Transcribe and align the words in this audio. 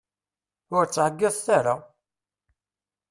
Ur 0.75 0.83
ttɛeggiḍet 0.85 1.47
ara! 1.57 1.75